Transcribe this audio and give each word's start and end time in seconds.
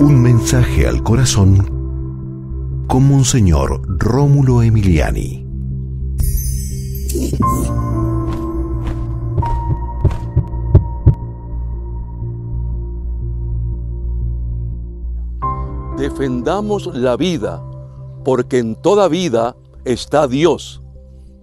Un 0.00 0.20
mensaje 0.20 0.86
al 0.86 1.02
corazón 1.02 2.84
con 2.88 3.08
Monseñor 3.08 3.80
Rómulo 3.98 4.62
Emiliani. 4.62 5.46
Defendamos 15.96 16.86
la 16.94 17.16
vida, 17.16 17.62
porque 18.24 18.58
en 18.58 18.74
toda 18.74 19.08
vida 19.08 19.56
está 19.84 20.26
Dios, 20.26 20.82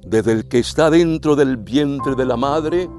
desde 0.06 0.34
el 0.34 0.48
que 0.48 0.60
está 0.60 0.90
dentro 0.90 1.38
del 1.38 1.56
vientre 1.58 2.16
de 2.16 2.26
la 2.26 2.36
madre, 2.36 2.90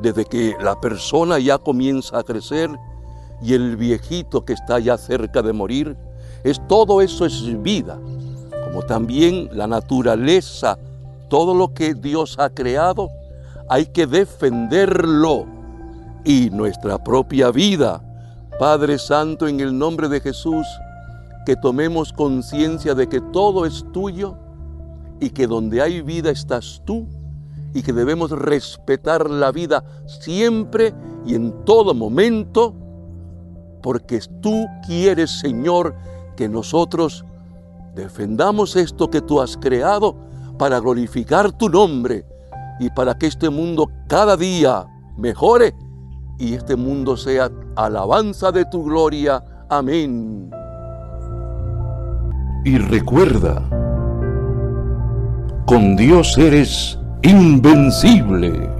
desde 0.00 0.24
que 0.24 0.56
la 0.60 0.80
persona 0.80 1.38
ya 1.38 1.58
comienza 1.58 2.18
a 2.18 2.22
crecer 2.22 2.70
y 3.44 3.52
el 3.52 3.76
viejito 3.76 4.44
que 4.44 4.54
está 4.54 4.78
ya 4.78 4.96
cerca 4.96 5.42
de 5.42 5.52
morir, 5.52 5.96
es 6.44 6.66
todo 6.66 7.02
eso 7.02 7.26
es 7.26 7.62
vida, 7.62 7.98
como 8.64 8.82
también 8.82 9.50
la 9.52 9.66
naturaleza, 9.66 10.78
todo 11.28 11.54
lo 11.54 11.74
que 11.74 11.94
Dios 11.94 12.36
ha 12.38 12.48
creado, 12.48 13.10
hay 13.68 13.86
que 13.86 14.06
defenderlo 14.06 15.44
y 16.24 16.48
nuestra 16.50 16.96
propia 17.02 17.50
vida. 17.50 18.02
Padre 18.58 18.98
Santo, 18.98 19.46
en 19.46 19.60
el 19.60 19.76
nombre 19.76 20.08
de 20.08 20.20
Jesús, 20.20 20.66
que 21.44 21.54
tomemos 21.56 22.14
conciencia 22.14 22.94
de 22.94 23.08
que 23.08 23.20
todo 23.20 23.66
es 23.66 23.84
tuyo 23.92 24.36
y 25.20 25.30
que 25.30 25.46
donde 25.46 25.82
hay 25.82 26.00
vida 26.00 26.30
estás 26.30 26.80
tú 26.86 27.06
y 27.74 27.82
que 27.82 27.92
debemos 27.92 28.30
respetar 28.30 29.28
la 29.28 29.52
vida 29.52 29.84
siempre 30.06 30.94
y 31.26 31.34
en 31.34 31.64
todo 31.64 31.92
momento 31.92 32.74
porque 33.84 34.18
tú 34.40 34.66
quieres, 34.86 35.30
Señor, 35.30 35.94
que 36.36 36.48
nosotros 36.48 37.22
defendamos 37.94 38.76
esto 38.76 39.10
que 39.10 39.20
tú 39.20 39.42
has 39.42 39.58
creado 39.58 40.16
para 40.58 40.80
glorificar 40.80 41.52
tu 41.52 41.68
nombre 41.68 42.24
y 42.80 42.88
para 42.88 43.18
que 43.18 43.26
este 43.26 43.50
mundo 43.50 43.90
cada 44.08 44.38
día 44.38 44.86
mejore 45.18 45.74
y 46.38 46.54
este 46.54 46.76
mundo 46.76 47.14
sea 47.18 47.50
alabanza 47.76 48.50
de 48.50 48.64
tu 48.64 48.84
gloria. 48.84 49.44
Amén. 49.68 50.50
Y 52.64 52.78
recuerda, 52.78 53.68
con 55.66 55.94
Dios 55.94 56.38
eres 56.38 56.98
invencible. 57.22 58.73